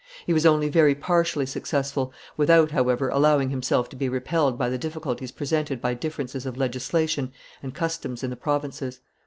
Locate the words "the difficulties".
4.67-5.31